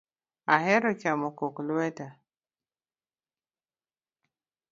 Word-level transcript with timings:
Ahero 0.53 0.89
chamo 1.01 1.27
kok 1.37 1.55
lweta 1.67 2.07